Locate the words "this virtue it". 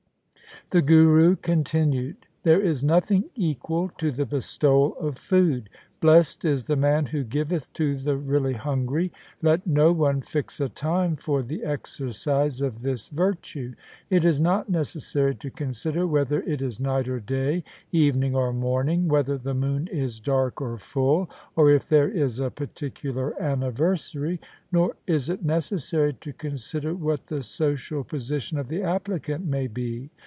12.79-14.23